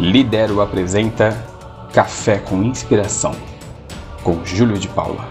Lidero 0.00 0.62
apresenta 0.62 1.30
Café 1.92 2.38
com 2.38 2.62
Inspiração, 2.62 3.32
com 4.24 4.42
Júlio 4.46 4.78
de 4.78 4.88
Paula. 4.88 5.30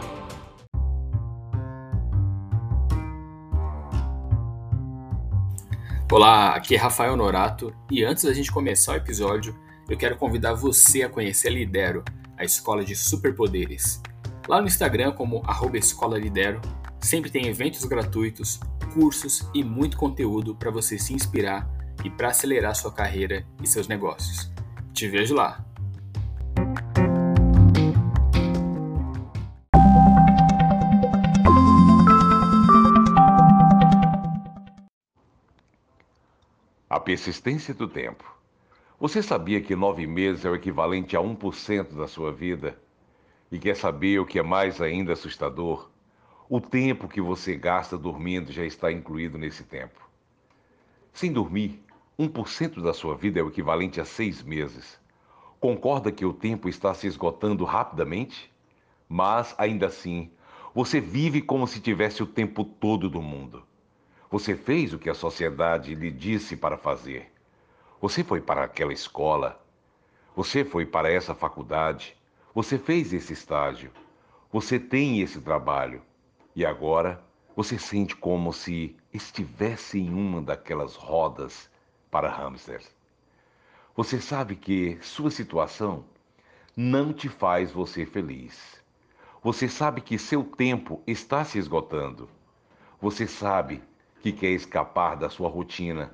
Olá, 6.11 6.53
aqui 6.53 6.75
é 6.75 6.77
Rafael 6.77 7.17
Norato 7.17 7.73
e 7.89 8.03
antes 8.03 8.25
da 8.25 8.31
gente 8.31 8.51
começar 8.51 8.93
o 8.93 8.97
episódio, 8.97 9.57
eu 9.89 9.97
quero 9.97 10.15
convidar 10.17 10.53
você 10.53 11.01
a 11.01 11.09
conhecer 11.09 11.47
a 11.47 11.51
Lidero, 11.51 12.05
a 12.37 12.43
escola 12.43 12.85
de 12.85 12.95
superpoderes. 12.95 13.99
Lá 14.47 14.61
no 14.61 14.67
Instagram, 14.67 15.13
como 15.13 15.41
arroba 15.47 15.79
Escola 15.79 16.19
Lidero, 16.19 16.61
sempre 16.99 17.31
tem 17.31 17.47
eventos 17.47 17.83
gratuitos, 17.85 18.59
cursos 18.93 19.49
e 19.51 19.63
muito 19.63 19.97
conteúdo 19.97 20.53
para 20.55 20.69
você 20.69 20.99
se 20.99 21.11
inspirar 21.11 21.67
e 22.05 22.09
para 22.09 22.27
acelerar 22.27 22.75
sua 22.75 22.91
carreira 22.91 23.43
e 23.63 23.67
seus 23.67 23.87
negócios. 23.87 24.58
Te 24.99 25.07
vejo 25.07 25.33
lá! 25.33 25.63
A 36.89 36.99
persistência 36.99 37.73
do 37.73 37.87
tempo. 37.87 38.25
Você 38.99 39.23
sabia 39.23 39.61
que 39.61 39.73
nove 39.73 40.05
meses 40.05 40.43
é 40.43 40.49
o 40.49 40.55
equivalente 40.55 41.15
a 41.15 41.21
1% 41.21 41.95
da 41.95 42.05
sua 42.05 42.33
vida? 42.33 42.77
E 43.49 43.57
quer 43.57 43.77
saber 43.77 44.19
o 44.19 44.25
que 44.25 44.37
é 44.37 44.43
mais 44.43 44.81
ainda 44.81 45.13
assustador? 45.13 45.89
O 46.49 46.59
tempo 46.59 47.07
que 47.07 47.21
você 47.21 47.55
gasta 47.55 47.97
dormindo 47.97 48.51
já 48.51 48.65
está 48.65 48.91
incluído 48.91 49.37
nesse 49.37 49.63
tempo. 49.63 50.09
Sem 51.13 51.31
dormir, 51.31 51.81
1% 52.19 52.81
da 52.81 52.93
sua 52.93 53.15
vida 53.15 53.39
é 53.39 53.43
o 53.43 53.47
equivalente 53.47 54.01
a 54.01 54.03
seis 54.03 54.43
meses. 54.43 54.99
Concorda 55.57 56.11
que 56.11 56.25
o 56.25 56.33
tempo 56.33 56.67
está 56.67 56.93
se 56.93 57.07
esgotando 57.07 57.63
rapidamente? 57.63 58.51
Mas, 59.07 59.55
ainda 59.57 59.87
assim, 59.87 60.29
você 60.75 60.99
vive 60.99 61.41
como 61.41 61.65
se 61.65 61.79
tivesse 61.79 62.21
o 62.21 62.25
tempo 62.25 62.65
todo 62.65 63.09
do 63.09 63.21
mundo. 63.21 63.63
Você 64.29 64.53
fez 64.53 64.93
o 64.93 64.99
que 64.99 65.09
a 65.09 65.13
sociedade 65.13 65.95
lhe 65.95 66.11
disse 66.11 66.57
para 66.57 66.77
fazer. 66.77 67.31
Você 68.01 68.21
foi 68.21 68.41
para 68.41 68.65
aquela 68.65 68.91
escola. 68.91 69.57
Você 70.35 70.65
foi 70.65 70.85
para 70.85 71.09
essa 71.09 71.33
faculdade. 71.33 72.17
Você 72.53 72.77
fez 72.77 73.13
esse 73.13 73.31
estágio. 73.31 73.91
Você 74.51 74.77
tem 74.77 75.21
esse 75.21 75.39
trabalho. 75.39 76.01
E 76.53 76.65
agora 76.65 77.23
você 77.55 77.79
sente 77.79 78.13
como 78.13 78.51
se 78.51 78.93
estivesse 79.13 79.97
em 79.99 80.09
uma 80.09 80.41
daquelas 80.41 80.95
rodas 80.95 81.69
para 82.09 82.29
hamsters. 82.29 82.89
Você 83.95 84.19
sabe 84.21 84.55
que 84.55 84.97
sua 85.01 85.29
situação 85.29 86.05
não 86.75 87.11
te 87.11 87.27
faz 87.27 87.71
você 87.71 88.05
feliz. 88.05 88.81
Você 89.43 89.67
sabe 89.67 90.01
que 90.01 90.17
seu 90.17 90.43
tempo 90.43 91.01
está 91.05 91.43
se 91.43 91.57
esgotando. 91.57 92.29
Você 93.01 93.27
sabe 93.27 93.83
que 94.21 94.31
quer 94.31 94.51
escapar 94.51 95.15
da 95.15 95.29
sua 95.29 95.49
rotina, 95.49 96.13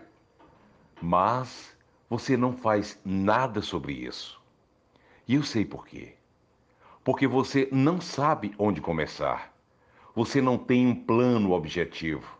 mas 1.01 1.75
você 2.09 2.37
não 2.37 2.55
faz 2.55 2.99
nada 3.03 3.61
sobre 3.61 3.93
isso. 3.93 4.39
E 5.27 5.35
eu 5.35 5.43
sei 5.43 5.65
por 5.65 5.85
quê. 5.85 6.15
Porque 7.03 7.27
você 7.27 7.67
não 7.71 7.99
sabe 7.99 8.53
onde 8.57 8.81
começar. 8.81 9.53
Você 10.15 10.41
não 10.41 10.57
tem 10.57 10.87
um 10.87 10.95
plano 10.95 11.51
objetivo. 11.51 12.37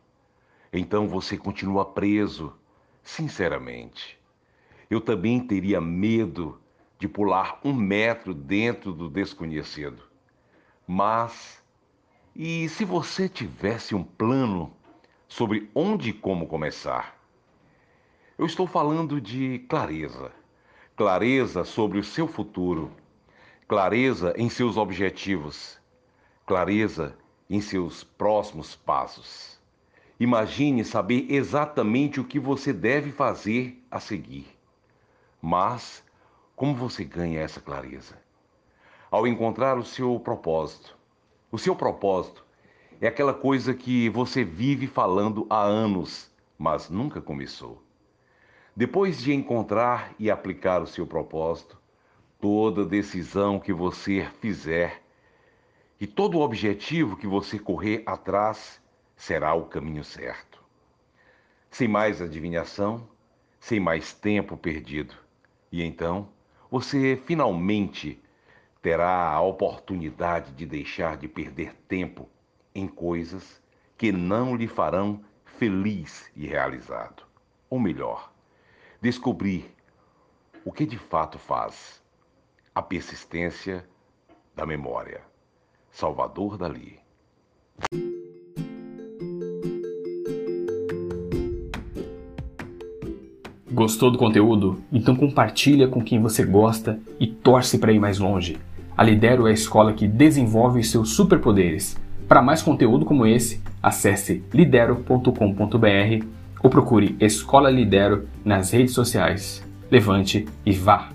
Então 0.72 1.08
você 1.08 1.38
continua 1.38 1.86
preso 1.86 2.54
Sinceramente, 3.06 4.20
eu 4.90 5.00
também 5.00 5.40
teria 5.40 5.80
medo 5.80 6.60
de 6.98 7.08
pular 7.08 7.60
um 7.64 7.72
metro 7.72 8.34
dentro 8.34 8.92
do 8.92 9.08
desconhecido. 9.08 10.02
Mas, 10.88 11.64
e 12.36 12.68
se 12.68 12.84
você 12.84 13.30
tivesse 13.30 13.94
um 13.94 14.04
plano 14.04 14.76
sobre 15.28 15.70
onde 15.76 16.10
e 16.10 16.14
como 16.14 16.48
começar? 16.48 17.16
Eu 18.40 18.48
estou 18.48 18.66
falando 18.66 19.22
de 19.22 19.60
clareza. 19.70 20.32
Clareza 20.98 21.64
sobre 21.64 22.00
o 22.00 22.04
seu 22.04 22.28
futuro. 22.28 22.92
Clareza 23.68 24.34
em 24.36 24.50
seus 24.50 24.78
objetivos. 24.78 25.80
Clareza 26.44 27.16
em 27.48 27.62
seus 27.62 28.04
próximos 28.04 28.76
passos. 28.76 29.64
Imagine 30.20 30.86
saber 30.86 31.28
exatamente 31.30 32.22
o 32.22 32.24
que 32.24 32.40
você 32.40 32.72
deve 32.72 33.12
fazer 33.12 33.84
a 33.92 34.00
seguir. 34.00 34.48
Mas 35.42 36.04
como 36.56 36.74
você 36.74 37.04
ganha 37.04 37.42
essa 37.42 37.60
clareza? 37.60 38.18
Ao 39.12 39.28
encontrar 39.28 39.78
o 39.78 39.84
seu 39.84 40.18
propósito. 40.20 40.98
O 41.52 41.58
seu 41.58 41.76
propósito 41.76 42.46
é 43.02 43.08
aquela 43.08 43.34
coisa 43.34 43.74
que 43.74 44.10
você 44.10 44.44
vive 44.44 44.88
falando 44.88 45.46
há 45.50 45.62
anos, 45.62 46.32
mas 46.58 46.90
nunca 46.90 47.22
começou. 47.22 47.84
Depois 48.74 49.22
de 49.22 49.34
encontrar 49.34 50.14
e 50.18 50.32
aplicar 50.32 50.82
o 50.82 50.88
seu 50.88 51.06
propósito, 51.06 51.78
toda 52.40 52.86
decisão 52.86 53.60
que 53.60 53.74
você 53.74 54.30
fizer 54.40 55.02
e 56.00 56.08
todo 56.08 56.40
objetivo 56.40 57.18
que 57.18 57.28
você 57.28 57.60
correr 57.60 58.04
atrás 58.06 58.82
será 59.16 59.54
o 59.54 59.66
caminho 59.66 60.04
certo. 60.04 60.64
Sem 61.70 61.88
mais 61.88 62.22
adivinhação, 62.22 63.08
sem 63.60 63.80
mais 63.80 64.14
tempo 64.14 64.56
perdido. 64.56 65.16
E 65.72 65.84
então, 65.84 66.30
você 66.70 67.22
finalmente 67.26 68.22
terá 68.82 69.32
a 69.32 69.42
oportunidade 69.42 70.52
de 70.52 70.66
deixar 70.66 71.18
de 71.18 71.28
perder 71.28 71.74
tempo 71.88 72.30
em 72.74 72.88
coisas 72.88 73.62
que 73.98 74.12
não 74.12 74.56
lhe 74.56 74.68
farão 74.68 75.24
feliz 75.44 76.30
e 76.36 76.46
realizado. 76.46 77.24
Ou 77.70 77.80
melhor, 77.80 78.32
descobrir 79.02 79.74
o 80.64 80.72
que 80.72 80.86
de 80.86 80.98
fato 80.98 81.40
faz 81.40 82.04
a 82.74 82.82
persistência 82.82 83.88
da 84.54 84.66
memória. 84.66 85.22
Salvador 85.90 86.58
Dali. 86.58 87.00
Gostou 93.76 94.10
do 94.10 94.18
conteúdo? 94.18 94.82
Então 94.90 95.14
compartilha 95.14 95.90
com 95.90 96.02
quem 96.02 96.22
você 96.22 96.46
gosta 96.46 96.98
e 97.20 97.28
torce 97.28 97.78
para 97.78 97.92
ir 97.92 98.00
mais 98.00 98.20
longe. 98.20 98.56
A 98.96 99.04
Lidero 99.04 99.48
é 99.48 99.50
a 99.52 99.54
escola 99.54 99.92
que 99.92 100.08
desenvolve 100.08 100.80
os 100.80 100.90
seus 100.90 101.10
superpoderes. 101.10 101.98
Para 102.26 102.42
mais 102.42 102.62
conteúdo 102.62 103.04
como 103.04 103.28
esse, 103.28 103.62
acesse 103.84 104.42
lidero.com.br 104.54 106.26
ou 106.64 106.70
procure 106.70 107.18
Escola 107.20 107.70
Lidero 107.70 108.30
nas 108.46 108.72
redes 108.72 108.94
sociais. 108.94 109.62
Levante 109.92 110.46
e 110.66 110.72
vá! 110.72 111.15